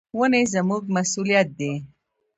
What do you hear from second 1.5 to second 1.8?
دي.